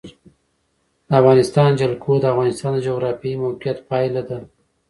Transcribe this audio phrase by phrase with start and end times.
[1.07, 4.37] د افغانستان جلکو د افغانستان د جغرافیایي موقیعت پایله ده.